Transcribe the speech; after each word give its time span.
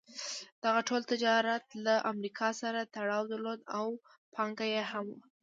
دغه 0.63 0.81
ټول 0.87 1.01
تجارت 1.11 1.65
له 1.85 1.95
امریکا 2.11 2.49
سره 2.61 2.89
تړاو 2.95 3.29
درلود 3.31 3.61
او 3.77 3.87
پانګه 4.35 4.65
یې 4.73 4.83
هم 4.91 5.05
وه. 5.15 5.19